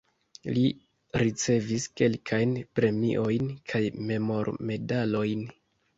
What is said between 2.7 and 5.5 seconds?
premiojn kaj memormedalojn.